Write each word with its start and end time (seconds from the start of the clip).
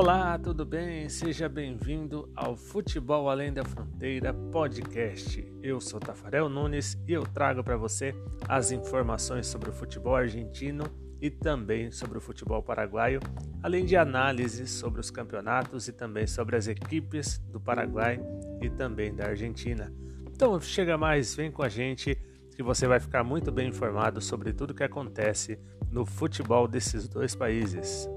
Olá, 0.00 0.38
tudo 0.38 0.64
bem? 0.64 1.08
Seja 1.08 1.48
bem-vindo 1.48 2.30
ao 2.36 2.54
Futebol 2.54 3.28
Além 3.28 3.52
da 3.52 3.64
Fronteira 3.64 4.32
podcast. 4.32 5.44
Eu 5.60 5.80
sou 5.80 5.98
Tafarel 5.98 6.48
Nunes 6.48 6.96
e 7.04 7.12
eu 7.12 7.24
trago 7.24 7.64
para 7.64 7.76
você 7.76 8.14
as 8.48 8.70
informações 8.70 9.48
sobre 9.48 9.70
o 9.70 9.72
futebol 9.72 10.14
argentino 10.14 10.84
e 11.20 11.28
também 11.28 11.90
sobre 11.90 12.16
o 12.16 12.20
futebol 12.20 12.62
paraguaio, 12.62 13.18
além 13.60 13.84
de 13.84 13.96
análises 13.96 14.70
sobre 14.70 15.00
os 15.00 15.10
campeonatos 15.10 15.88
e 15.88 15.92
também 15.92 16.28
sobre 16.28 16.54
as 16.54 16.68
equipes 16.68 17.38
do 17.50 17.60
Paraguai 17.60 18.20
e 18.62 18.70
também 18.70 19.12
da 19.12 19.26
Argentina. 19.26 19.92
Então, 20.30 20.60
chega 20.60 20.96
mais, 20.96 21.34
vem 21.34 21.50
com 21.50 21.64
a 21.64 21.68
gente 21.68 22.16
que 22.54 22.62
você 22.62 22.86
vai 22.86 23.00
ficar 23.00 23.24
muito 23.24 23.50
bem 23.50 23.70
informado 23.70 24.20
sobre 24.20 24.52
tudo 24.52 24.74
que 24.74 24.84
acontece 24.84 25.58
no 25.90 26.06
futebol 26.06 26.68
desses 26.68 27.08
dois 27.08 27.34
países. 27.34 28.08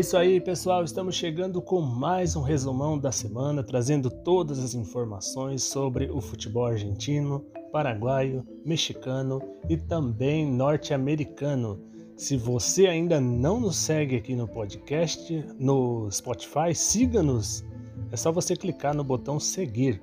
Isso 0.00 0.16
aí, 0.16 0.40
pessoal. 0.40 0.82
Estamos 0.82 1.14
chegando 1.14 1.60
com 1.60 1.82
mais 1.82 2.34
um 2.34 2.40
resumão 2.40 2.98
da 2.98 3.12
semana, 3.12 3.62
trazendo 3.62 4.10
todas 4.10 4.58
as 4.58 4.74
informações 4.74 5.62
sobre 5.62 6.10
o 6.10 6.22
futebol 6.22 6.64
argentino, 6.64 7.44
paraguaio, 7.70 8.42
mexicano 8.64 9.42
e 9.68 9.76
também 9.76 10.50
norte-americano. 10.50 11.78
Se 12.16 12.34
você 12.38 12.86
ainda 12.86 13.20
não 13.20 13.60
nos 13.60 13.76
segue 13.76 14.16
aqui 14.16 14.34
no 14.34 14.48
podcast, 14.48 15.44
no 15.58 16.10
Spotify, 16.10 16.74
siga-nos. 16.74 17.62
É 18.10 18.16
só 18.16 18.32
você 18.32 18.56
clicar 18.56 18.94
no 18.94 19.04
botão 19.04 19.38
seguir. 19.38 20.02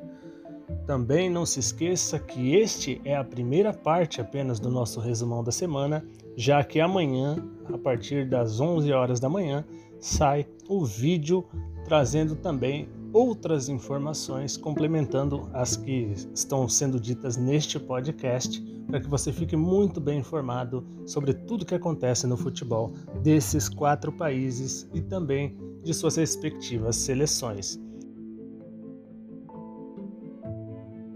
Também 0.85 1.27
não 1.27 1.45
se 1.45 1.59
esqueça 1.59 2.19
que 2.19 2.55
este 2.55 3.01
é 3.03 3.15
a 3.15 3.23
primeira 3.23 3.73
parte 3.73 4.21
apenas 4.21 4.59
do 4.59 4.69
nosso 4.69 4.99
resumão 4.99 5.43
da 5.43 5.51
semana, 5.51 6.05
já 6.35 6.63
que 6.63 6.79
amanhã, 6.79 7.43
a 7.73 7.77
partir 7.79 8.29
das 8.29 8.59
11 8.59 8.91
horas 8.91 9.19
da 9.19 9.27
manhã, 9.27 9.65
sai 9.99 10.47
o 10.67 10.85
vídeo 10.85 11.45
trazendo 11.85 12.35
também 12.35 12.89
outras 13.13 13.69
informações 13.69 14.57
complementando 14.57 15.49
as 15.53 15.77
que 15.77 16.13
estão 16.33 16.67
sendo 16.67 16.99
ditas 16.99 17.37
neste 17.37 17.79
podcast, 17.79 18.61
para 18.85 18.99
que 18.99 19.07
você 19.07 19.31
fique 19.31 19.55
muito 19.55 19.99
bem 19.99 20.19
informado 20.19 20.85
sobre 21.05 21.33
tudo 21.33 21.65
que 21.65 21.75
acontece 21.75 22.27
no 22.27 22.37
futebol 22.37 22.91
desses 23.23 23.69
quatro 23.69 24.11
países 24.11 24.87
e 24.93 25.01
também 25.01 25.57
de 25.83 25.93
suas 25.93 26.17
respectivas 26.17 26.97
seleções. 26.97 27.79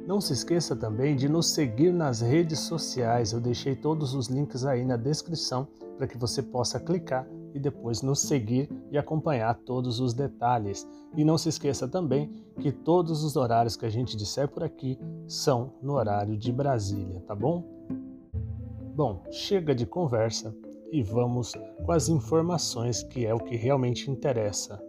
Não 0.07 0.19
se 0.19 0.33
esqueça 0.33 0.75
também 0.75 1.15
de 1.15 1.29
nos 1.29 1.51
seguir 1.51 1.93
nas 1.93 2.19
redes 2.19 2.59
sociais. 2.59 3.31
Eu 3.31 3.39
deixei 3.39 3.75
todos 3.75 4.13
os 4.13 4.27
links 4.27 4.65
aí 4.65 4.83
na 4.83 4.97
descrição 4.97 5.67
para 5.97 6.07
que 6.07 6.17
você 6.17 6.41
possa 6.41 6.79
clicar 6.79 7.25
e 7.53 7.59
depois 7.59 8.01
nos 8.01 8.19
seguir 8.19 8.69
e 8.91 8.97
acompanhar 8.97 9.53
todos 9.55 9.99
os 9.99 10.13
detalhes. 10.13 10.87
E 11.15 11.23
não 11.23 11.37
se 11.37 11.49
esqueça 11.49 11.87
também 11.87 12.31
que 12.59 12.71
todos 12.71 13.23
os 13.23 13.35
horários 13.35 13.75
que 13.75 13.85
a 13.85 13.89
gente 13.89 14.15
disser 14.15 14.47
por 14.47 14.63
aqui 14.63 14.97
são 15.27 15.73
no 15.81 15.93
horário 15.93 16.37
de 16.37 16.51
Brasília, 16.51 17.21
tá 17.21 17.35
bom? 17.35 17.63
Bom, 18.95 19.23
chega 19.31 19.73
de 19.73 19.85
conversa 19.85 20.55
e 20.91 21.01
vamos 21.01 21.53
com 21.85 21.91
as 21.91 22.09
informações 22.09 23.03
que 23.03 23.25
é 23.25 23.33
o 23.33 23.39
que 23.39 23.55
realmente 23.55 24.11
interessa. 24.11 24.81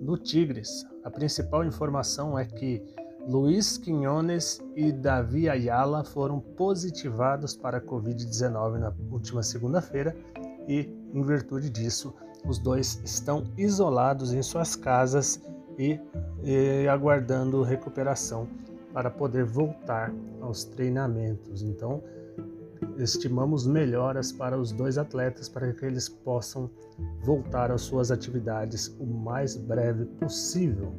No 0.00 0.16
Tigres, 0.16 0.84
a 1.04 1.10
principal 1.10 1.64
informação 1.64 2.38
é 2.38 2.44
que 2.44 2.82
Luiz 3.28 3.76
Quinones 3.76 4.60
e 4.74 4.90
Davi 4.90 5.48
Ayala 5.48 6.02
foram 6.02 6.40
positivados 6.40 7.54
para 7.54 7.78
a 7.78 7.80
Covid-19 7.80 8.78
na 8.78 8.92
última 9.10 9.42
segunda-feira 9.42 10.16
e, 10.66 10.88
em 11.12 11.22
virtude 11.22 11.68
disso, 11.68 12.14
os 12.46 12.58
dois 12.58 13.00
estão 13.04 13.44
isolados 13.56 14.32
em 14.32 14.42
suas 14.42 14.74
casas 14.74 15.40
e, 15.78 15.98
e 16.42 16.88
aguardando 16.88 17.62
recuperação 17.62 18.48
para 18.92 19.10
poder 19.10 19.44
voltar 19.44 20.12
aos 20.40 20.64
treinamentos. 20.64 21.62
Então, 21.62 22.02
estimamos 22.96 23.66
melhoras 23.66 24.32
para 24.32 24.58
os 24.58 24.72
dois 24.72 24.98
atletas 24.98 25.48
para 25.48 25.72
que 25.72 25.84
eles 25.84 26.08
possam 26.08 26.70
voltar 27.22 27.70
às 27.70 27.82
suas 27.82 28.10
atividades 28.10 28.88
o 28.98 29.06
mais 29.06 29.56
breve 29.56 30.06
possível. 30.06 30.92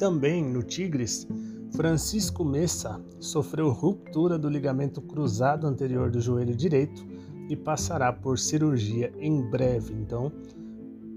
Também 0.00 0.42
no 0.42 0.62
Tigres, 0.62 1.28
Francisco 1.76 2.42
Messa 2.42 2.98
sofreu 3.18 3.68
ruptura 3.68 4.38
do 4.38 4.48
ligamento 4.48 5.02
cruzado 5.02 5.66
anterior 5.66 6.10
do 6.10 6.22
joelho 6.22 6.56
direito 6.56 7.06
e 7.50 7.54
passará 7.54 8.10
por 8.10 8.38
cirurgia 8.38 9.12
em 9.18 9.42
breve. 9.42 9.92
Então, 9.92 10.32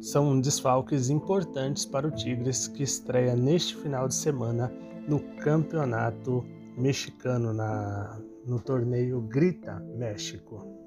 são 0.02 0.38
desfalques 0.38 1.10
importantes 1.10 1.86
para 1.86 2.10
o 2.10 2.12
Tigres 2.12 2.68
que 2.68 2.84
estreia 2.84 3.38
neste 3.38 3.74
final 3.78 4.06
de 4.06 4.16
semana 4.16 4.70
no 5.08 5.22
Campeonato 5.38 6.44
Mexicano 6.78 7.54
na 7.54 8.20
no 8.46 8.60
torneio 8.60 9.22
Grita 9.22 9.80
México. 9.98 10.83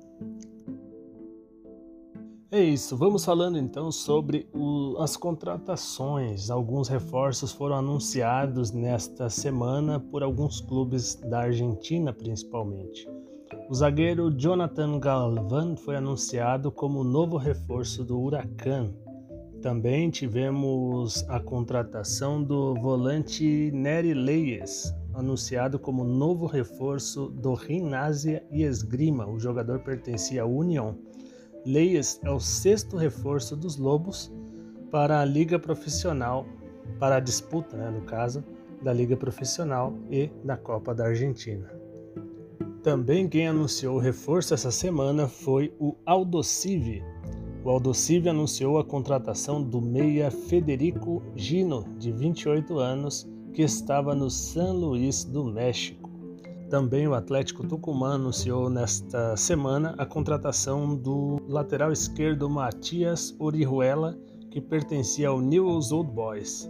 É 2.57 2.65
isso, 2.65 2.97
vamos 2.97 3.23
falando 3.23 3.59
então 3.59 3.93
sobre 3.93 4.49
o, 4.51 4.97
as 4.99 5.15
contratações. 5.15 6.49
Alguns 6.49 6.89
reforços 6.89 7.53
foram 7.53 7.77
anunciados 7.77 8.73
nesta 8.73 9.29
semana 9.29 10.01
por 10.01 10.23
alguns 10.23 10.59
clubes 10.63 11.17
da 11.17 11.41
Argentina, 11.41 12.15
principalmente. 12.15 13.07
O 13.69 13.75
zagueiro 13.75 14.31
Jonathan 14.31 14.99
Galvan 14.99 15.77
foi 15.77 15.97
anunciado 15.97 16.73
como 16.73 17.05
novo 17.05 17.37
reforço 17.37 18.03
do 18.03 18.19
Huracan. 18.19 18.91
Também 19.61 20.09
tivemos 20.09 21.29
a 21.29 21.39
contratação 21.39 22.43
do 22.43 22.73
volante 22.77 23.71
Nery 23.71 24.15
Leyes, 24.15 24.95
anunciado 25.13 25.79
como 25.79 26.05
novo 26.05 26.47
reforço 26.47 27.29
do 27.29 27.55
Gimnasia 27.55 28.43
e 28.51 28.63
Esgrima. 28.63 29.27
O 29.27 29.39
jogador 29.39 29.81
pertencia 29.81 30.45
à 30.45 30.47
União. 30.47 30.97
Leias 31.67 32.21
é 32.23 32.31
o 32.31 32.39
sexto 32.39 32.97
reforço 32.97 33.57
dos 33.57 33.77
Lobos 33.77 34.33
para 34.89 35.21
a 35.21 35.25
Liga 35.25 35.59
Profissional, 35.59 36.47
para 37.01 37.17
a 37.17 37.21
disputa, 37.21 37.77
né, 37.77 37.91
no 37.91 38.03
caso, 38.03 38.45
da 38.81 38.93
Liga 38.93 39.17
Profissional 39.17 39.93
e 40.09 40.31
da 40.45 40.57
Copa 40.57 40.95
da 40.95 41.07
Argentina. 41.07 41.69
Também 42.85 43.29
quem 43.29 43.49
anunciou 43.49 43.97
o 43.97 44.01
reforço 44.01 44.55
essa 44.55 44.71
semana 44.71 45.27
foi 45.27 45.75
o 45.81 45.97
Aldocive. 46.07 47.03
O 47.65 47.69
Aldocive 47.69 48.29
anunciou 48.29 48.79
a 48.79 48.85
contratação 48.85 49.61
do 49.61 49.83
meia 49.83 50.31
Federico 50.31 51.21
Gino, 51.35 51.85
de 51.99 52.13
28 52.13 52.79
anos, 52.79 53.29
que 53.53 53.63
estava 53.63 54.15
no 54.15 54.31
San 54.31 54.73
Luís 54.73 55.25
do 55.25 55.45
México. 55.45 56.06
Também 56.69 57.07
o 57.07 57.15
Atlético 57.15 57.65
Tucumã 57.65 58.15
anunciou 58.15 58.69
nesta 58.69 59.37
semana 59.37 59.95
a 59.99 60.05
contratação 60.05 60.97
do 60.97 61.41
lateral 61.49 61.93
esquerdo 61.93 62.51
Matias 62.51 63.33
Orihuela, 63.39 64.19
que 64.51 64.61
pertencia 64.61 65.29
ao 65.29 65.41
Newell's 65.41 65.93
Old 65.93 66.11
Boys. 66.11 66.69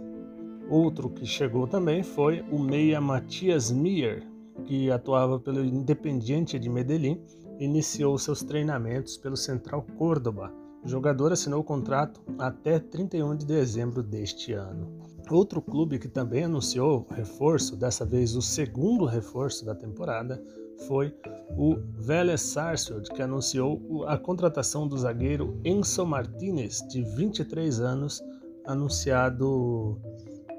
Outro 0.69 1.09
que 1.09 1.25
chegou 1.25 1.65
também 1.65 2.03
foi 2.03 2.45
o 2.51 2.59
meia 2.59 3.01
Matias 3.01 3.71
Mier, 3.71 4.23
que 4.65 4.91
atuava 4.91 5.39
pelo 5.39 5.65
Independiente 5.65 6.59
de 6.59 6.69
Medellín, 6.69 7.19
iniciou 7.59 8.19
seus 8.19 8.43
treinamentos 8.43 9.17
pelo 9.17 9.35
Central 9.35 9.83
Córdoba. 9.97 10.53
O 10.83 10.87
jogador 10.87 11.31
assinou 11.31 11.61
o 11.61 11.63
contrato 11.63 12.21
até 12.37 12.77
31 12.77 13.35
de 13.35 13.47
dezembro 13.47 14.03
deste 14.03 14.53
ano. 14.53 15.06
Outro 15.29 15.61
clube 15.61 15.99
que 15.99 16.07
também 16.07 16.45
anunciou 16.45 17.05
reforço, 17.09 17.75
dessa 17.75 18.05
vez 18.05 18.35
o 18.35 18.41
segundo 18.41 19.05
reforço 19.05 19.65
da 19.65 19.75
temporada, 19.75 20.41
foi 20.87 21.13
o 21.57 21.75
Vélez 21.95 22.41
Sarsfield, 22.41 23.09
que 23.09 23.21
anunciou 23.21 24.05
a 24.07 24.17
contratação 24.17 24.87
do 24.87 24.97
zagueiro 24.97 25.59
Enzo 25.65 26.05
Martinez, 26.05 26.81
de 26.87 27.03
23 27.03 27.79
anos, 27.79 28.23
anunciado 28.65 29.99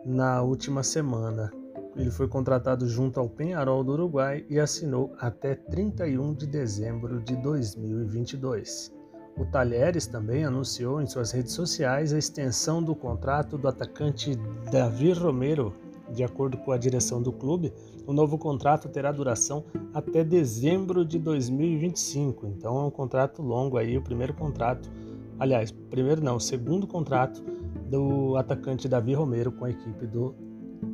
na 0.05 0.43
última 0.43 0.83
semana. 0.83 1.51
Ele 1.97 2.11
foi 2.11 2.29
contratado 2.29 2.87
junto 2.87 3.19
ao 3.19 3.29
Penharol 3.29 3.83
do 3.83 3.93
Uruguai 3.93 4.45
e 4.49 4.59
assinou 4.61 5.15
até 5.19 5.55
31 5.55 6.35
de 6.35 6.47
dezembro 6.47 7.21
de 7.21 7.37
2022. 7.37 8.98
O 9.39 9.45
Talheres 9.45 10.07
também 10.07 10.45
anunciou 10.45 11.01
em 11.01 11.07
suas 11.07 11.31
redes 11.31 11.53
sociais 11.53 12.13
a 12.13 12.19
extensão 12.19 12.83
do 12.83 12.95
contrato 12.95 13.57
do 13.57 13.69
atacante 13.69 14.35
Davi 14.71 15.13
Romero. 15.13 15.73
De 16.11 16.25
acordo 16.25 16.57
com 16.57 16.73
a 16.73 16.79
direção 16.79 17.23
do 17.23 17.31
clube, 17.31 17.73
o 18.07 18.13
novo 18.13 18.39
contrato 18.39 18.89
terá 18.89 19.13
duração 19.13 19.65
até 19.93 20.25
dezembro 20.25 21.05
de 21.05 21.19
2025. 21.19 22.47
Então 22.47 22.79
é 22.79 22.85
um 22.85 22.91
contrato 22.91 23.43
longo 23.43 23.77
aí, 23.77 23.97
o 23.97 24.03
primeiro 24.03 24.33
contrato 24.35 24.91
Aliás, 25.39 25.71
primeiro 25.71 26.23
não, 26.23 26.41
segundo 26.41 26.87
contrato 26.87 27.41
do 27.89 28.37
atacante 28.37 28.89
Davi 28.89 29.15
Romero 29.15 29.53
com 29.53 29.65
a 29.65 29.71
equipe 29.71 30.05
do 30.05 30.35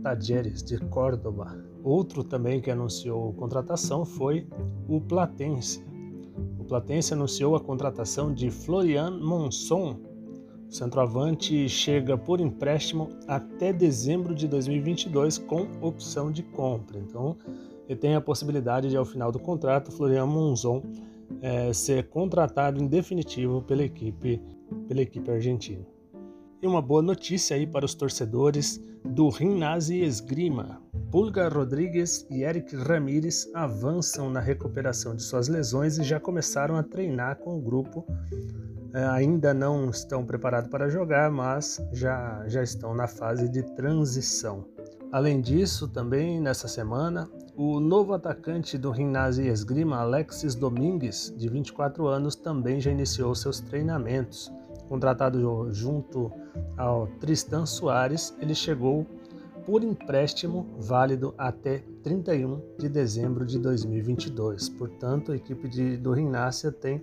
Tajeres 0.02 0.62
de 0.62 0.79
Córdoba. 0.79 1.56
Outro 1.82 2.23
também 2.23 2.61
que 2.61 2.70
anunciou 2.70 3.32
contratação 3.32 4.05
foi 4.05 4.46
o 4.87 5.00
Platense. 5.00 5.82
O 6.64 6.66
Platense 6.66 7.12
anunciou 7.12 7.55
a 7.55 7.61
contratação 7.61 8.32
de 8.32 8.50
Florian 8.50 9.11
Monson. 9.20 9.99
O 10.66 10.72
centroavante 10.72 11.69
chega 11.69 12.16
por 12.16 12.40
empréstimo 12.40 13.11
até 13.28 13.70
dezembro 13.70 14.34
de 14.34 14.49
2022 14.49 15.37
com 15.37 15.69
opção 15.82 16.32
de 16.32 16.43
compra. 16.43 16.99
Então, 16.99 17.37
ele 17.87 17.99
tem 17.99 18.14
a 18.14 18.20
possibilidade 18.20 18.88
de, 18.88 18.96
ao 18.96 19.05
final 19.05 19.31
do 19.31 19.38
contrato, 19.38 19.93
Florian 19.93 20.25
Monzon 20.25 20.82
é, 21.43 21.70
ser 21.75 22.08
contratado 22.08 22.82
em 22.82 22.87
definitivo 22.87 23.60
pela 23.60 23.82
equipe, 23.82 24.40
pela 24.88 25.02
equipe 25.02 25.31
argentina. 25.31 25.84
E 26.64 26.66
uma 26.66 26.81
boa 26.81 27.02
notícia 27.02 27.55
aí 27.55 27.66
para 27.66 27.84
os 27.84 27.94
torcedores 27.94 28.81
do 29.05 29.28
Rinazzi 29.28 30.00
Esgrima. 30.02 30.81
Pulga 31.11 31.46
Rodrigues 31.46 32.26
e 32.31 32.43
Eric 32.43 32.75
Ramírez 32.75 33.50
avançam 33.52 34.31
na 34.31 34.40
recuperação 34.40 35.14
de 35.14 35.22
suas 35.22 35.46
lesões 35.46 35.99
e 35.99 36.02
já 36.02 36.19
começaram 36.19 36.76
a 36.76 36.82
treinar 36.82 37.37
com 37.37 37.58
o 37.58 37.61
grupo. 37.61 38.02
É, 38.94 39.05
ainda 39.05 39.52
não 39.52 39.90
estão 39.90 40.25
preparados 40.25 40.70
para 40.70 40.88
jogar, 40.88 41.31
mas 41.31 41.87
já, 41.93 42.43
já 42.46 42.62
estão 42.62 42.94
na 42.94 43.06
fase 43.06 43.46
de 43.46 43.62
transição. 43.75 44.64
Além 45.12 45.43
disso, 45.43 45.87
também 45.87 46.40
nessa 46.40 46.67
semana, 46.67 47.28
o 47.55 47.78
novo 47.78 48.14
atacante 48.14 48.78
do 48.78 48.90
Rinazzi 48.90 49.49
Esgrima, 49.49 49.99
Alexis 49.99 50.55
Domingues, 50.55 51.31
de 51.37 51.46
24 51.46 52.06
anos, 52.06 52.34
também 52.34 52.81
já 52.81 52.90
iniciou 52.90 53.34
seus 53.34 53.60
treinamentos. 53.60 54.50
Contratado 54.88 55.72
junto 55.72 56.31
ao 56.76 57.06
Tristan 57.20 57.66
Soares, 57.66 58.36
ele 58.40 58.54
chegou 58.54 59.06
por 59.64 59.82
empréstimo 59.82 60.66
válido 60.78 61.34
até 61.38 61.82
31 62.02 62.60
de 62.78 62.88
dezembro 62.88 63.46
de 63.46 63.58
2022. 63.58 64.69
Portanto, 64.70 65.32
a 65.32 65.36
equipe 65.36 65.69
de, 65.69 65.96
do 65.96 66.12
Rinácia 66.12 66.70
tem 66.70 67.02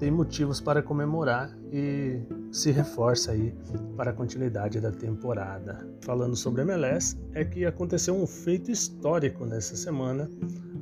tem 0.00 0.10
motivos 0.10 0.62
para 0.62 0.82
comemorar 0.82 1.54
e 1.70 2.18
se 2.50 2.70
reforça 2.70 3.32
aí 3.32 3.54
para 3.98 4.12
a 4.12 4.14
continuidade 4.14 4.80
da 4.80 4.90
temporada. 4.90 5.86
Falando 6.00 6.34
sobre 6.34 6.62
MLS, 6.62 7.18
é 7.34 7.44
que 7.44 7.66
aconteceu 7.66 8.14
um 8.14 8.26
feito 8.26 8.70
histórico 8.70 9.44
nessa 9.44 9.76
semana. 9.76 10.28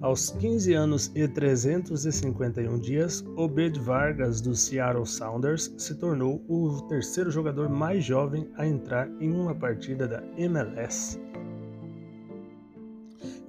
Aos 0.00 0.30
15 0.30 0.74
anos 0.74 1.10
e 1.12 1.26
351 1.26 2.78
dias, 2.78 3.24
Obed 3.36 3.80
Vargas 3.80 4.40
do 4.40 4.54
Seattle 4.54 5.04
Sounders 5.04 5.74
se 5.76 5.92
tornou 5.96 6.40
o 6.48 6.82
terceiro 6.82 7.32
jogador 7.32 7.68
mais 7.68 8.04
jovem 8.04 8.48
a 8.54 8.64
entrar 8.64 9.10
em 9.20 9.32
uma 9.32 9.56
partida 9.56 10.06
da 10.06 10.22
MLS. 10.36 11.20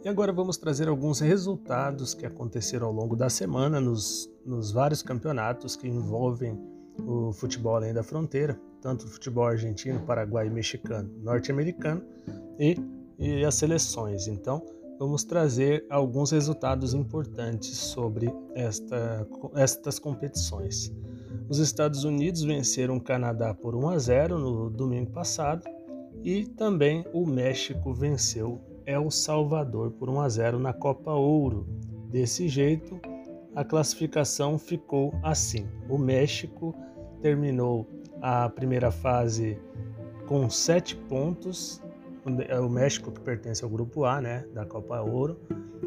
E 0.03 0.09
agora 0.09 0.33
vamos 0.33 0.57
trazer 0.57 0.87
alguns 0.87 1.19
resultados 1.19 2.15
que 2.15 2.25
aconteceram 2.25 2.87
ao 2.87 2.93
longo 2.93 3.15
da 3.15 3.29
semana 3.29 3.79
nos, 3.79 4.27
nos 4.43 4.71
vários 4.71 5.03
campeonatos 5.03 5.75
que 5.75 5.87
envolvem 5.87 6.59
o 6.97 7.31
futebol 7.31 7.75
além 7.75 7.93
da 7.93 8.01
fronteira, 8.01 8.59
tanto 8.81 9.05
o 9.05 9.07
futebol 9.07 9.45
argentino, 9.45 9.99
paraguai, 9.99 10.49
mexicano, 10.49 11.11
norte-americano 11.21 12.01
e, 12.57 12.75
e 13.19 13.45
as 13.45 13.53
seleções. 13.53 14.27
Então, 14.27 14.65
vamos 14.99 15.23
trazer 15.23 15.85
alguns 15.89 16.31
resultados 16.31 16.93
importantes 16.93 17.77
sobre 17.77 18.29
esta, 18.53 19.25
estas 19.55 19.97
competições. 19.97 20.93
Os 21.47 21.57
Estados 21.57 22.03
Unidos 22.03 22.43
venceram 22.43 22.97
o 22.97 23.01
Canadá 23.01 23.53
por 23.53 23.73
1 23.73 23.89
a 23.89 23.97
0 23.97 24.37
no 24.37 24.69
domingo 24.69 25.11
passado 25.11 25.63
e 26.21 26.45
também 26.45 27.05
o 27.13 27.25
México 27.25 27.93
venceu 27.93 28.59
El 28.85 29.09
Salvador 29.09 29.91
por 29.91 30.09
1 30.09 30.19
a 30.19 30.29
0 30.29 30.59
na 30.59 30.73
Copa 30.73 31.13
Ouro. 31.13 31.65
Desse 32.09 32.49
jeito, 32.49 32.99
a 33.55 33.63
classificação 33.63 34.59
ficou 34.59 35.13
assim: 35.23 35.67
o 35.87 35.97
México 35.97 36.75
terminou 37.21 37.87
a 38.21 38.49
primeira 38.49 38.91
fase 38.91 39.57
com 40.27 40.49
sete 40.49 40.95
pontos. 40.95 41.81
O 42.25 42.69
México, 42.69 43.11
que 43.11 43.21
pertence 43.21 43.63
ao 43.63 43.69
grupo 43.69 44.03
A, 44.05 44.19
né, 44.19 44.45
da 44.53 44.65
Copa 44.65 44.99
Ouro, 45.01 45.39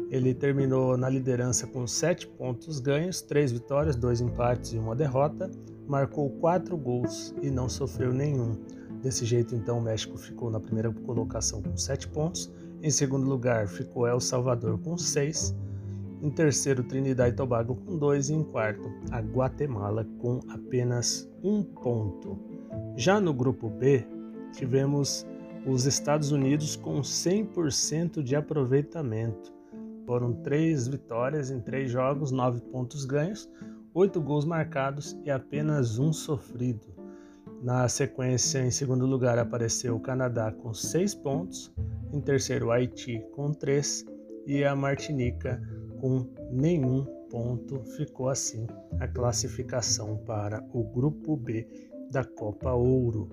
ele 0.09 0.33
terminou 0.33 0.97
na 0.97 1.09
liderança 1.09 1.65
com 1.67 1.87
sete 1.87 2.27
pontos 2.27 2.79
ganhos, 2.79 3.21
três 3.21 3.51
vitórias, 3.51 3.95
dois 3.95 4.21
empates 4.21 4.73
e 4.73 4.77
uma 4.77 4.95
derrota. 4.95 5.49
Marcou 5.87 6.29
quatro 6.29 6.77
gols 6.77 7.33
e 7.41 7.49
não 7.49 7.67
sofreu 7.67 8.13
nenhum. 8.13 8.57
Desse 9.01 9.25
jeito, 9.25 9.53
então, 9.53 9.79
o 9.79 9.81
México 9.81 10.17
ficou 10.17 10.49
na 10.49 10.59
primeira 10.59 10.91
colocação 10.91 11.61
com 11.61 11.75
sete 11.75 12.07
pontos. 12.07 12.51
Em 12.81 12.89
segundo 12.89 13.27
lugar 13.27 13.67
ficou 13.67 14.07
El 14.07 14.19
Salvador 14.19 14.79
com 14.79 14.97
6. 14.97 15.55
Em 16.21 16.29
terceiro, 16.29 16.83
Trinidad 16.83 17.29
e 17.29 17.35
Tobago 17.35 17.75
com 17.75 17.97
2. 17.97 18.29
E 18.29 18.33
em 18.33 18.43
quarto, 18.43 18.91
a 19.11 19.19
Guatemala 19.19 20.07
com 20.19 20.39
apenas 20.49 21.29
um 21.43 21.63
ponto. 21.63 22.37
Já 22.95 23.19
no 23.19 23.33
grupo 23.33 23.69
B, 23.69 24.05
tivemos 24.53 25.25
os 25.65 25.85
Estados 25.85 26.31
Unidos 26.31 26.75
com 26.75 26.99
100% 27.01 28.21
de 28.21 28.35
aproveitamento. 28.35 29.53
Foram 30.05 30.33
três 30.33 30.87
vitórias 30.87 31.49
em 31.49 31.61
três 31.61 31.89
jogos, 31.89 32.31
nove 32.31 32.59
pontos 32.59 33.05
ganhos, 33.05 33.49
oito 33.93 34.19
gols 34.19 34.43
marcados 34.43 35.17
e 35.23 35.31
apenas 35.31 35.97
um 35.97 36.11
sofrido. 36.11 36.93
Na 37.61 37.87
sequência, 37.87 38.59
em 38.59 38.71
segundo 38.71 39.05
lugar, 39.05 39.39
apareceu 39.39 39.95
o 39.95 39.99
Canadá 39.99 40.51
com 40.51 40.73
seis 40.73 41.15
pontos, 41.15 41.71
em 42.11 42.19
terceiro, 42.19 42.69
Haiti 42.69 43.23
com 43.33 43.53
três 43.53 44.05
e 44.45 44.65
a 44.65 44.75
Martinica 44.75 45.61
com 46.01 46.27
nenhum 46.51 47.05
ponto. 47.29 47.81
Ficou 47.95 48.27
assim 48.27 48.67
a 48.99 49.07
classificação 49.07 50.17
para 50.17 50.61
o 50.73 50.83
grupo 50.83 51.37
B 51.37 51.65
da 52.13 52.23
Copa 52.23 52.71
Ouro. 52.71 53.27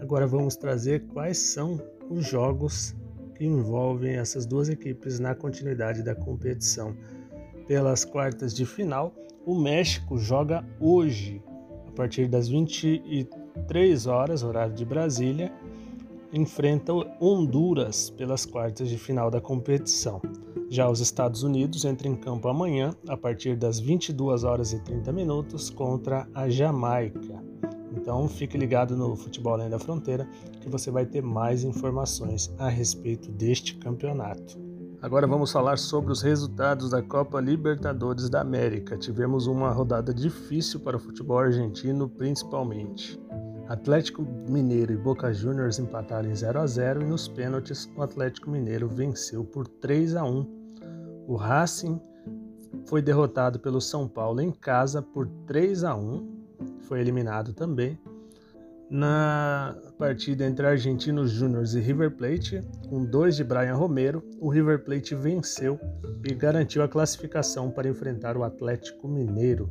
Agora 0.00 0.24
vamos 0.24 0.54
trazer 0.54 1.04
quais 1.08 1.36
são 1.36 1.82
os 2.08 2.24
jogos 2.24 2.94
que 3.34 3.44
envolvem 3.44 4.14
essas 4.14 4.46
duas 4.46 4.68
equipes 4.68 5.18
na 5.18 5.34
continuidade 5.34 6.02
da 6.04 6.14
competição. 6.14 6.96
Pelas 7.66 8.04
quartas 8.04 8.54
de 8.54 8.64
final, 8.64 9.12
o 9.44 9.54
México 9.54 10.16
joga 10.16 10.64
hoje, 10.78 11.42
a 11.88 11.90
partir 11.90 12.28
das 12.28 12.48
23 12.48 14.06
horas, 14.06 14.44
horário 14.44 14.74
de 14.74 14.84
Brasília, 14.84 15.52
enfrenta 16.32 16.92
Honduras 17.20 18.10
pelas 18.10 18.46
quartas 18.46 18.88
de 18.88 18.96
final 18.96 19.28
da 19.28 19.40
competição. 19.40 20.22
Já 20.68 20.88
os 20.88 21.00
Estados 21.00 21.42
Unidos 21.42 21.84
entram 21.84 22.12
em 22.12 22.16
campo 22.16 22.46
amanhã, 22.46 22.94
a 23.08 23.16
partir 23.16 23.56
das 23.56 23.80
22 23.80 24.44
horas 24.44 24.72
e 24.72 24.78
30 24.78 25.12
minutos, 25.12 25.68
contra 25.68 26.28
a 26.32 26.48
Jamaica. 26.48 27.49
Então 27.92 28.28
fique 28.28 28.56
ligado 28.56 28.96
no 28.96 29.16
Futebol 29.16 29.54
Além 29.54 29.70
da 29.70 29.78
Fronteira 29.78 30.28
que 30.60 30.68
você 30.68 30.90
vai 30.90 31.06
ter 31.06 31.22
mais 31.22 31.64
informações 31.64 32.52
a 32.58 32.68
respeito 32.68 33.30
deste 33.32 33.76
campeonato. 33.76 34.58
Agora 35.02 35.26
vamos 35.26 35.50
falar 35.50 35.78
sobre 35.78 36.12
os 36.12 36.20
resultados 36.20 36.90
da 36.90 37.02
Copa 37.02 37.40
Libertadores 37.40 38.28
da 38.28 38.42
América. 38.42 38.98
Tivemos 38.98 39.46
uma 39.46 39.70
rodada 39.70 40.12
difícil 40.12 40.78
para 40.80 40.98
o 40.98 41.00
futebol 41.00 41.38
argentino, 41.38 42.06
principalmente. 42.06 43.18
Atlético 43.66 44.26
Mineiro 44.46 44.92
e 44.92 44.96
Boca 44.98 45.32
Juniors 45.32 45.78
empataram 45.78 46.28
em 46.28 46.34
0 46.34 46.60
a 46.60 46.66
0 46.66 47.02
e 47.02 47.04
nos 47.06 47.28
pênaltis 47.28 47.88
o 47.96 48.02
Atlético 48.02 48.50
Mineiro 48.50 48.88
venceu 48.88 49.42
por 49.42 49.66
3 49.66 50.16
a 50.16 50.24
1. 50.24 50.46
O 51.26 51.36
Racing 51.36 51.98
foi 52.84 53.00
derrotado 53.00 53.58
pelo 53.58 53.80
São 53.80 54.06
Paulo 54.06 54.40
em 54.40 54.50
casa 54.50 55.00
por 55.00 55.26
3 55.46 55.84
a 55.84 55.94
1, 55.94 56.39
foi 56.90 57.00
eliminado 57.00 57.52
também. 57.52 57.96
Na 58.90 59.76
partida 59.96 60.44
entre 60.44 60.66
Argentinos 60.66 61.30
Júniors 61.30 61.74
e 61.74 61.80
River 61.80 62.10
Plate, 62.16 62.60
com 62.88 63.04
dois 63.04 63.36
de 63.36 63.44
Brian 63.44 63.76
Romero, 63.76 64.24
o 64.40 64.48
River 64.48 64.82
Plate 64.82 65.14
venceu 65.14 65.78
e 66.28 66.34
garantiu 66.34 66.82
a 66.82 66.88
classificação 66.88 67.70
para 67.70 67.88
enfrentar 67.88 68.36
o 68.36 68.42
Atlético 68.42 69.06
Mineiro. 69.06 69.70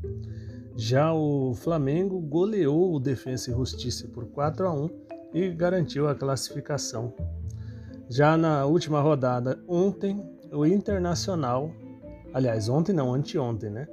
Já 0.77 1.13
o 1.13 1.53
Flamengo 1.53 2.21
goleou 2.21 2.95
o 2.95 2.99
Defensa 3.01 3.51
e 3.51 3.53
Justiça 3.53 4.07
por 4.07 4.25
4 4.27 4.65
a 4.65 4.73
1 4.73 4.89
e 5.33 5.49
garantiu 5.49 6.07
a 6.07 6.15
classificação. 6.15 7.13
Já 8.09 8.37
na 8.37 8.65
última 8.65 9.01
rodada, 9.01 9.61
ontem, 9.67 10.23
o 10.53 10.65
Internacional, 10.65 11.69
aliás, 12.33 12.69
ontem 12.69 12.93
não, 12.93 13.13
anteontem, 13.13 13.69
né? 13.69 13.89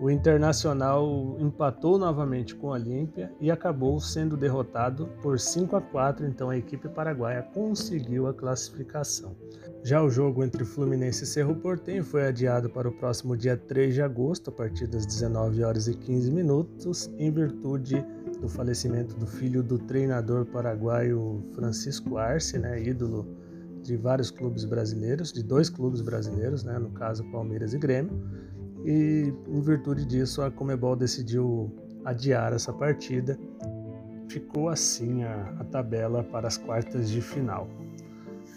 O 0.00 0.08
Internacional 0.08 1.36
empatou 1.40 1.98
novamente 1.98 2.54
com 2.54 2.68
o 2.68 2.70
Olímpia 2.70 3.32
e 3.40 3.50
acabou 3.50 3.98
sendo 3.98 4.36
derrotado 4.36 5.08
por 5.20 5.40
5 5.40 5.74
a 5.74 5.80
4, 5.80 6.24
então 6.24 6.50
a 6.50 6.56
equipe 6.56 6.88
paraguaia 6.88 7.42
conseguiu 7.52 8.28
a 8.28 8.34
classificação. 8.34 9.34
Já 9.82 10.00
o 10.00 10.08
jogo 10.08 10.44
entre 10.44 10.64
Fluminense 10.64 11.24
e 11.24 11.26
Cerro 11.26 11.56
Portenho 11.56 12.04
foi 12.04 12.28
adiado 12.28 12.70
para 12.70 12.88
o 12.88 12.92
próximo 12.92 13.36
dia 13.36 13.56
3 13.56 13.94
de 13.94 14.00
agosto, 14.00 14.50
a 14.50 14.52
partir 14.52 14.86
das 14.86 15.04
19 15.04 15.64
horas 15.64 15.88
e 15.88 15.94
15 15.94 16.30
minutos, 16.30 17.10
em 17.18 17.32
virtude 17.32 18.06
do 18.40 18.48
falecimento 18.48 19.16
do 19.16 19.26
filho 19.26 19.64
do 19.64 19.80
treinador 19.80 20.46
paraguaio 20.46 21.42
Francisco 21.56 22.18
Arce, 22.18 22.56
né, 22.56 22.80
ídolo 22.80 23.26
de 23.82 23.96
vários 23.96 24.30
clubes 24.30 24.64
brasileiros, 24.64 25.32
de 25.32 25.42
dois 25.42 25.68
clubes 25.68 26.02
brasileiros, 26.02 26.62
né, 26.62 26.78
no 26.78 26.90
caso 26.90 27.24
Palmeiras 27.32 27.74
e 27.74 27.78
Grêmio 27.78 28.22
e 28.88 29.34
em 29.46 29.60
virtude 29.60 30.06
disso 30.06 30.40
a 30.40 30.50
Comebol 30.50 30.96
decidiu 30.96 31.70
adiar 32.06 32.54
essa 32.54 32.72
partida. 32.72 33.38
Ficou 34.28 34.70
assim 34.70 35.24
a, 35.24 35.56
a 35.58 35.64
tabela 35.64 36.24
para 36.24 36.48
as 36.48 36.56
quartas 36.56 37.10
de 37.10 37.20
final. 37.20 37.68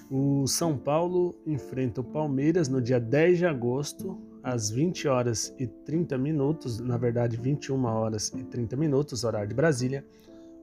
O 0.09 0.47
São 0.47 0.77
Paulo 0.77 1.35
enfrenta 1.45 2.00
o 2.00 2.03
Palmeiras 2.03 2.69
no 2.69 2.81
dia 2.81 2.97
10 2.97 3.39
de 3.39 3.45
agosto, 3.45 4.17
às 4.41 4.69
20 4.69 5.05
horas 5.09 5.53
e 5.59 5.67
30 5.67 6.17
minutos, 6.17 6.79
na 6.79 6.97
verdade 6.97 7.35
21 7.35 7.83
horas 7.83 8.29
e 8.29 8.41
30 8.45 8.77
minutos, 8.77 9.25
horário 9.25 9.50
de 9.50 9.55
Brasília. 9.55 10.05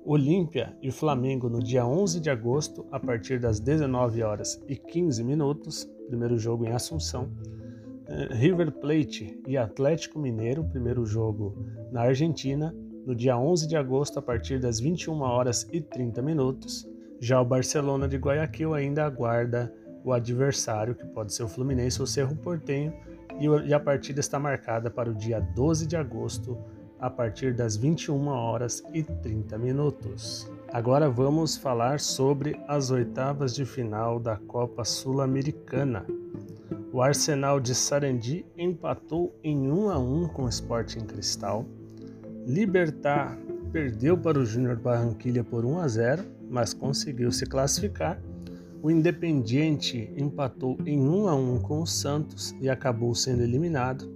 Olímpia 0.02 0.75
e 0.80 0.90
Flamengo 0.90 1.50
no 1.50 1.62
dia 1.62 1.87
11 1.87 2.20
de 2.20 2.30
agosto, 2.30 2.87
a 2.90 2.98
partir 2.98 3.38
das 3.38 3.60
19 3.60 4.22
horas 4.22 4.62
e 4.66 4.76
15 4.76 5.22
minutos, 5.22 5.84
primeiro 6.08 6.38
jogo 6.38 6.64
em 6.64 6.72
Assunção. 6.72 7.30
Eh, 8.08 8.28
River 8.30 8.72
Plate 8.72 9.38
e 9.46 9.56
Atlético 9.56 10.18
Mineiro, 10.18 10.64
primeiro 10.64 11.04
jogo 11.04 11.54
na 11.92 12.02
Argentina, 12.02 12.74
no 13.04 13.14
dia 13.14 13.36
11 13.36 13.68
de 13.68 13.76
agosto, 13.76 14.18
a 14.18 14.22
partir 14.22 14.58
das 14.58 14.80
21 14.80 15.20
horas 15.20 15.68
e 15.70 15.80
30 15.80 16.22
minutos. 16.22 16.88
Já 17.20 17.40
o 17.40 17.44
Barcelona 17.44 18.08
de 18.08 18.16
Guayaquil 18.16 18.72
ainda 18.72 19.04
aguarda 19.04 19.72
o 20.02 20.12
adversário, 20.12 20.94
que 20.94 21.04
pode 21.06 21.34
ser 21.34 21.42
o 21.42 21.48
Fluminense 21.48 22.00
ou 22.00 22.04
o 22.04 22.06
Cerro 22.06 22.34
Portenho, 22.36 22.94
e 23.66 23.74
a 23.74 23.78
partida 23.80 24.20
está 24.20 24.38
marcada 24.38 24.90
para 24.90 25.10
o 25.10 25.14
dia 25.14 25.38
12 25.38 25.86
de 25.86 25.96
agosto, 25.96 26.56
a 26.98 27.10
partir 27.10 27.54
das 27.54 27.76
21 27.76 28.26
horas 28.28 28.82
e 28.92 29.02
30 29.02 29.58
minutos. 29.58 30.50
Agora 30.72 31.08
vamos 31.10 31.56
falar 31.56 32.00
sobre 32.00 32.58
as 32.66 32.90
oitavas 32.90 33.54
de 33.54 33.64
final 33.64 34.18
da 34.18 34.36
Copa 34.36 34.84
Sul-Americana. 34.84 36.04
O 36.90 37.02
Arsenal 37.02 37.61
de 37.61 37.75
Sarandi 37.75 38.47
empatou 38.57 39.38
em 39.45 39.71
1 39.71 39.90
a 39.90 39.99
1 39.99 40.28
com 40.28 40.45
o 40.45 40.49
Sporting 40.49 41.00
Cristal. 41.00 41.66
Libertar 42.47 43.38
perdeu 43.71 44.16
para 44.16 44.38
o 44.38 44.47
Júnior 44.47 44.76
Barranquilha 44.76 45.45
por 45.45 45.66
1 45.66 45.80
a 45.80 45.88
0, 45.88 46.25
mas 46.49 46.73
conseguiu 46.73 47.30
se 47.30 47.45
classificar. 47.45 48.18
O 48.83 48.90
Independiente 48.90 50.11
empatou 50.16 50.78
em 50.87 50.99
1 50.99 51.28
a 51.28 51.35
1 51.35 51.61
com 51.61 51.83
o 51.83 51.87
Santos 51.87 52.54
e 52.59 52.71
acabou 52.71 53.14
sendo 53.14 53.42
eliminado. 53.42 54.11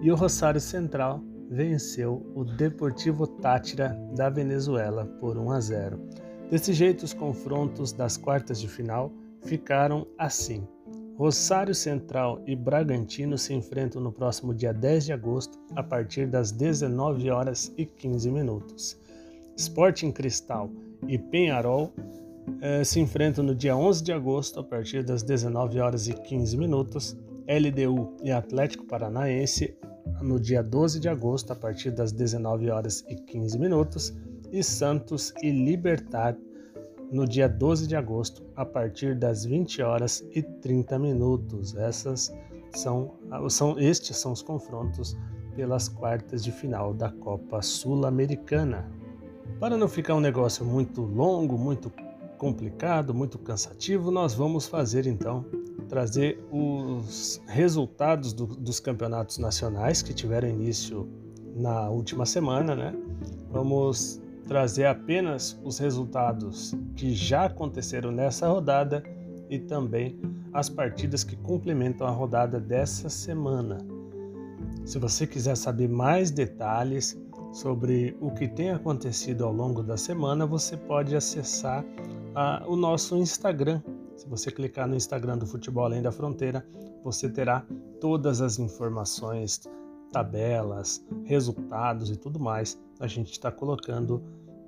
E 0.00 0.12
o 0.12 0.14
Rosário 0.14 0.60
Central 0.60 1.20
venceu 1.50 2.24
o 2.36 2.44
Deportivo 2.44 3.26
Tátira 3.26 3.98
da 4.14 4.30
Venezuela 4.30 5.06
por 5.18 5.36
1 5.36 5.50
a 5.50 5.60
0. 5.60 6.00
Desse 6.48 6.72
jeito, 6.72 7.04
os 7.04 7.12
confrontos 7.12 7.92
das 7.92 8.16
quartas 8.16 8.60
de 8.60 8.68
final 8.68 9.12
ficaram 9.42 10.06
assim. 10.16 10.64
Rosário 11.20 11.74
Central 11.74 12.42
e 12.46 12.56
Bragantino 12.56 13.36
se 13.36 13.52
enfrentam 13.52 14.00
no 14.00 14.10
próximo 14.10 14.54
dia 14.54 14.72
10 14.72 15.04
de 15.04 15.12
agosto, 15.12 15.58
a 15.76 15.82
partir 15.82 16.26
das 16.26 16.50
19 16.50 17.30
horas 17.30 17.70
e 17.76 17.84
15 17.84 18.30
minutos. 18.30 18.98
Sporting 19.54 20.12
Cristal 20.12 20.70
e 21.06 21.18
Penharol 21.18 21.92
eh, 22.62 22.82
se 22.84 23.00
enfrentam 23.00 23.44
no 23.44 23.54
dia 23.54 23.76
11 23.76 24.02
de 24.02 24.14
agosto, 24.14 24.60
a 24.60 24.64
partir 24.64 25.04
das 25.04 25.22
19 25.22 25.78
horas 25.78 26.08
e 26.08 26.14
15 26.14 26.56
minutos. 26.56 27.14
LDU 27.46 28.16
e 28.22 28.32
Atlético 28.32 28.86
Paranaense 28.86 29.76
no 30.22 30.40
dia 30.40 30.62
12 30.62 31.00
de 31.00 31.10
agosto, 31.10 31.52
a 31.52 31.56
partir 31.56 31.90
das 31.90 32.12
19 32.12 32.70
horas 32.70 33.04
e 33.10 33.14
15 33.14 33.58
minutos. 33.58 34.16
E 34.50 34.62
Santos 34.62 35.34
e 35.42 35.50
Libertar 35.50 36.34
no 37.10 37.26
dia 37.26 37.48
12 37.48 37.86
de 37.86 37.96
agosto, 37.96 38.42
a 38.54 38.64
partir 38.64 39.14
das 39.16 39.44
20 39.44 39.82
horas 39.82 40.24
e 40.34 40.42
30 40.42 40.98
minutos. 40.98 41.76
Essas 41.76 42.32
são, 42.72 43.14
são 43.48 43.78
estes 43.78 44.16
são 44.16 44.32
os 44.32 44.42
confrontos 44.42 45.16
pelas 45.54 45.88
quartas 45.88 46.42
de 46.44 46.52
final 46.52 46.94
da 46.94 47.10
Copa 47.10 47.60
Sul-Americana. 47.60 48.90
Para 49.58 49.76
não 49.76 49.88
ficar 49.88 50.14
um 50.14 50.20
negócio 50.20 50.64
muito 50.64 51.02
longo, 51.02 51.58
muito 51.58 51.92
complicado, 52.38 53.12
muito 53.12 53.38
cansativo, 53.38 54.10
nós 54.10 54.32
vamos 54.32 54.66
fazer 54.66 55.06
então 55.06 55.44
trazer 55.88 56.42
os 56.50 57.42
resultados 57.48 58.32
do, 58.32 58.46
dos 58.46 58.78
campeonatos 58.78 59.38
nacionais 59.38 60.00
que 60.00 60.14
tiveram 60.14 60.48
início 60.48 61.08
na 61.54 61.90
última 61.90 62.24
semana, 62.24 62.74
né? 62.76 62.94
Vamos 63.50 64.22
trazer 64.50 64.86
apenas 64.86 65.56
os 65.62 65.78
resultados 65.78 66.74
que 66.96 67.14
já 67.14 67.44
aconteceram 67.44 68.10
nessa 68.10 68.48
rodada 68.48 69.00
e 69.48 69.60
também 69.60 70.20
as 70.52 70.68
partidas 70.68 71.22
que 71.22 71.36
complementam 71.36 72.04
a 72.04 72.10
rodada 72.10 72.58
dessa 72.58 73.08
semana. 73.08 73.78
Se 74.84 74.98
você 74.98 75.24
quiser 75.24 75.56
saber 75.56 75.88
mais 75.88 76.32
detalhes 76.32 77.16
sobre 77.52 78.16
o 78.20 78.32
que 78.32 78.48
tem 78.48 78.70
acontecido 78.70 79.44
ao 79.44 79.52
longo 79.52 79.84
da 79.84 79.96
semana, 79.96 80.44
você 80.44 80.76
pode 80.76 81.14
acessar 81.14 81.84
a, 82.34 82.64
o 82.66 82.74
nosso 82.74 83.16
Instagram. 83.16 83.80
Se 84.16 84.28
você 84.28 84.50
clicar 84.50 84.88
no 84.88 84.96
Instagram 84.96 85.38
do 85.38 85.46
Futebol 85.46 85.84
Além 85.84 86.02
da 86.02 86.10
Fronteira, 86.10 86.66
você 87.04 87.28
terá 87.28 87.64
todas 88.00 88.40
as 88.40 88.58
informações, 88.58 89.60
tabelas, 90.10 91.06
resultados 91.24 92.10
e 92.10 92.16
tudo 92.16 92.40
mais. 92.40 92.76
A 93.00 93.08
gente 93.08 93.32
está 93.32 93.50
colocando 93.50 94.22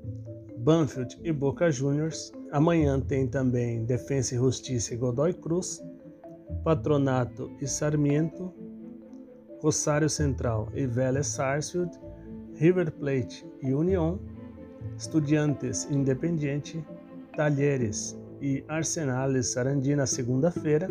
Banfield 0.58 1.20
e 1.24 1.32
Boca 1.32 1.70
Juniors. 1.72 2.32
Amanhã 2.52 3.00
tem 3.00 3.28
também 3.28 3.86
Defensa 3.86 4.36
e 4.36 4.38
Justiça 4.38 4.94
e 4.94 4.98
Godoy 4.98 5.34
Cruz, 5.34 5.82
Patronato 6.64 7.52
e 7.60 7.68
Sarmiento, 7.68 8.54
Rosário 9.62 10.10
Central 10.10 10.70
e 10.74 10.86
Vélez 10.86 11.28
Sarsfield, 11.28 11.92
River 12.56 12.92
Plate 12.92 13.46
e 13.62 13.74
União, 13.74 14.20
Estudiantes 14.98 15.90
Independiente, 15.90 16.84
Talheres 17.36 18.18
e 18.42 18.64
Arsenal 18.68 19.42
Sarandi 19.44 19.96
na 19.96 20.06
segunda-feira 20.06 20.90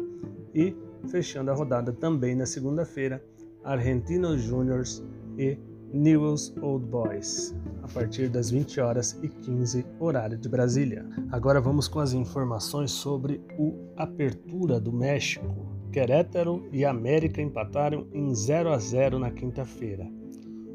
e, 0.55 0.75
fechando 1.09 1.51
a 1.51 1.55
rodada 1.55 1.93
também 1.93 2.35
na 2.35 2.47
segunda-feira, 2.47 3.23
Argentinos 3.65 4.43
Juniors 4.43 5.03
e 5.39 5.59
Newell's 5.93 6.55
Old 6.63 6.87
Boys, 6.87 7.55
a 7.83 7.89
partir 7.89 8.29
das 8.29 8.51
20 8.51 8.81
horas 8.81 9.19
e 9.23 9.29
15 9.29 9.85
horário 9.99 10.39
de 10.39 10.49
Brasília. 10.49 11.05
Agora 11.33 11.61
vamos 11.61 11.89
com 11.89 11.99
as 11.99 12.13
informações 12.13 12.93
sobre 12.93 13.41
o 13.59 13.75
Apertura 13.97 14.79
do 14.79 14.93
México. 14.93 15.67
Querétaro 15.93 16.69
e 16.73 16.85
América 16.85 17.43
empataram 17.43 18.07
em 18.13 18.33
0 18.33 18.73
a 18.73 18.79
0 18.79 19.19
na 19.19 19.31
quinta-feira. 19.31 20.20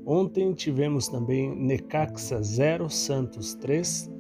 Ontem 0.06 0.54
tivemos 0.54 1.08
também 1.08 1.56
Necaxa 1.56 2.42
0, 2.42 2.90
Santos 2.90 3.56
3, 3.56 4.12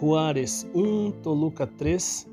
Juárez 0.00 0.68
1, 0.74 1.12
Toluca 1.22 1.64
3 1.64 2.28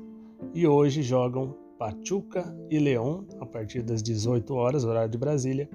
e 0.52 0.66
hoje 0.66 1.02
jogam 1.02 1.54
Pachuca 1.78 2.52
e 2.68 2.78
León 2.78 3.24
a 3.38 3.46
partir 3.46 3.82
das 3.82 4.02
18 4.02 4.52
horas, 4.54 4.84
horário 4.84 5.10
de 5.10 5.16
Brasília, 5.16 5.68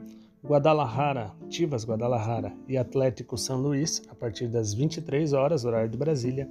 Guadalajara, 0.43 1.31
Chivas 1.49 1.85
Guadalajara 1.85 2.53
e 2.67 2.77
Atlético 2.77 3.37
São 3.37 3.61
Luís, 3.61 4.03
a 4.09 4.13
partir 4.13 4.47
das 4.47 4.73
23 4.73 5.31
horas, 5.33 5.63
horário 5.63 5.89
de 5.89 5.97
Brasília. 5.97 6.49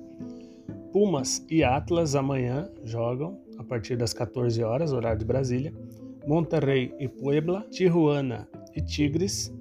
Pumas 0.93 1.45
e 1.51 1.63
Atlas 1.63 2.17
amanhã 2.17 2.71
jogam 2.85 3.39
a 3.59 3.63
partir 3.63 3.97
das 3.97 4.13
14 4.13 4.63
horas, 4.65 4.93
horário 4.93 5.19
de 5.19 5.25
Brasília. 5.25 5.75
Monterrey 6.27 6.95
e 6.99 7.07
Puebla, 7.07 7.67
Tijuana 7.71 8.49
e 8.75 8.81
Tigres. 8.81 9.53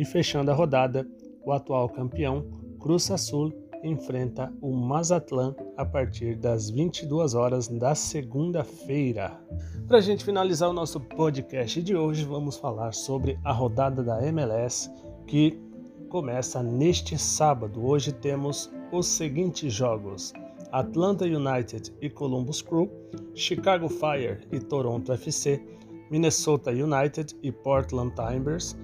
E 0.00 0.04
fechando 0.06 0.50
a 0.50 0.54
rodada, 0.54 1.06
o 1.44 1.52
atual 1.52 1.86
campeão, 1.86 2.46
Cruz 2.80 3.10
Azul, 3.10 3.52
enfrenta 3.84 4.50
o 4.62 4.72
Mazatlan 4.72 5.54
a 5.76 5.84
partir 5.84 6.36
das 6.36 6.70
22 6.70 7.34
horas 7.34 7.68
da 7.68 7.94
segunda-feira. 7.94 9.38
Para 9.86 9.98
a 9.98 10.00
gente 10.00 10.24
finalizar 10.24 10.70
o 10.70 10.72
nosso 10.72 10.98
podcast 11.00 11.82
de 11.82 11.94
hoje, 11.94 12.24
vamos 12.24 12.56
falar 12.56 12.94
sobre 12.94 13.38
a 13.44 13.52
rodada 13.52 14.02
da 14.02 14.26
MLS 14.26 14.90
que 15.26 15.60
começa 16.08 16.62
neste 16.62 17.18
sábado. 17.18 17.84
Hoje 17.84 18.10
temos 18.10 18.72
os 18.90 19.06
seguintes 19.06 19.70
jogos: 19.70 20.32
Atlanta 20.72 21.26
United 21.26 21.94
e 22.00 22.08
Columbus 22.08 22.62
Crew, 22.62 22.90
Chicago 23.34 23.86
Fire 23.86 24.48
e 24.50 24.60
Toronto 24.60 25.12
FC, 25.12 25.62
Minnesota 26.10 26.70
United 26.70 27.36
e 27.42 27.52
Portland 27.52 28.14
Timbers, 28.14 28.74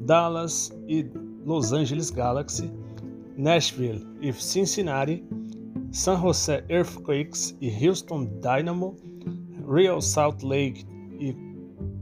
Dallas 0.00 0.76
e 0.88 1.08
Los 1.44 1.72
Angeles 1.72 2.10
Galaxy, 2.10 2.70
Nashville 3.36 4.06
e 4.20 4.32
Cincinnati, 4.32 5.24
San 5.90 6.16
Jose 6.16 6.64
Earthquakes 6.68 7.56
e 7.60 7.70
Houston 7.70 8.26
Dynamo, 8.40 8.96
Real 9.68 10.00
Salt 10.00 10.42
Lake 10.42 10.84
e 11.18 11.34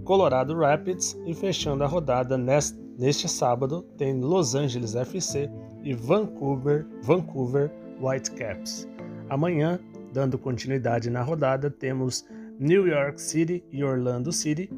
Colorado 0.05 0.55
Rapids, 0.55 1.19
e 1.27 1.35
fechando 1.35 1.85
a 1.85 1.87
rodada 1.87 2.37
neste, 2.37 2.79
neste 2.99 3.29
sábado 3.29 3.83
tem 3.97 4.21
Los 4.21 4.55
Angeles 4.55 4.95
FC 4.95 5.51
e 5.83 5.95
Vancouver, 5.95 6.87
Vancouver 7.03 7.71
Whitecaps. 8.01 8.89
Amanhã, 9.29 9.79
dando 10.13 10.39
continuidade 10.39 11.11
na 11.11 11.23
rodada, 11.23 11.71
temos 11.71 12.25
New 12.59 12.87
York 12.87 13.21
City 13.21 13.65
e 13.71 13.83
Orlando 13.83 14.31
City, 14.33 14.71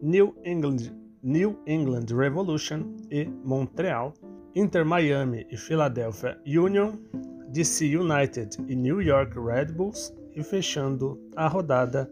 New 0.00 0.34
England, 0.44 0.92
New 1.22 1.62
England 1.66 2.10
Revolution 2.10 2.96
e 3.10 3.24
Montreal, 3.44 4.12
Inter 4.54 4.84
Miami 4.84 5.46
e 5.50 5.56
Philadelphia 5.56 6.40
Union, 6.44 6.98
DC 7.50 7.84
United 7.84 8.56
e 8.66 8.74
New 8.74 9.00
York 9.00 9.34
Red 9.36 9.72
Bulls 9.72 10.12
e 10.34 10.42
fechando 10.42 11.18
a 11.36 11.46
rodada 11.46 12.10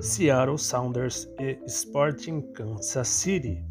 Seattle 0.00 0.58
Sounders 0.58 1.32
e 1.38 1.58
Sporting 1.66 2.52
Kansas 2.52 3.08
City. 3.08 3.64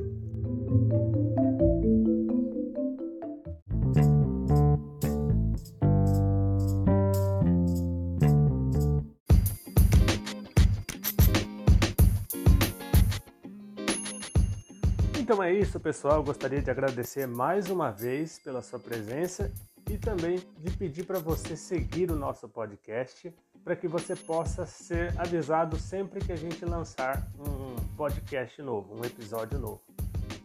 Então 15.32 15.42
é 15.42 15.54
isso, 15.54 15.80
pessoal. 15.80 16.22
Gostaria 16.22 16.62
de 16.62 16.70
agradecer 16.70 17.26
mais 17.26 17.70
uma 17.70 17.90
vez 17.90 18.38
pela 18.38 18.62
sua 18.62 18.78
presença 18.78 19.50
e 19.90 19.98
também 19.98 20.46
de 20.60 20.76
pedir 20.76 21.06
para 21.06 21.20
você 21.20 21.56
seguir 21.56 22.12
o 22.12 22.18
nosso 22.18 22.50
podcast 22.50 23.34
para 23.64 23.74
que 23.74 23.88
você 23.88 24.14
possa 24.14 24.66
ser 24.66 25.18
avisado 25.18 25.80
sempre 25.80 26.20
que 26.20 26.34
a 26.34 26.36
gente 26.36 26.66
lançar 26.66 27.26
um 27.40 27.96
podcast 27.96 28.62
novo, 28.62 28.94
um 28.94 29.06
episódio 29.06 29.58
novo, 29.58 29.82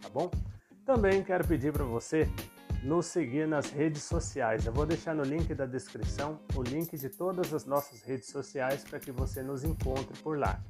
tá 0.00 0.08
bom? 0.08 0.30
Também 0.84 1.20
quero 1.24 1.44
pedir 1.48 1.72
para 1.72 1.82
você 1.82 2.28
nos 2.84 3.06
seguir 3.06 3.48
nas 3.48 3.72
redes 3.72 4.04
sociais. 4.04 4.66
Eu 4.66 4.72
vou 4.72 4.86
deixar 4.86 5.16
no 5.16 5.24
link 5.24 5.52
da 5.52 5.66
descrição 5.66 6.38
o 6.54 6.62
link 6.62 6.96
de 6.96 7.08
todas 7.08 7.52
as 7.52 7.64
nossas 7.64 8.02
redes 8.02 8.28
sociais 8.28 8.84
para 8.84 9.00
que 9.00 9.10
você 9.10 9.42
nos 9.42 9.64
encontre 9.64 10.16
por 10.22 10.38
lá. 10.38 10.62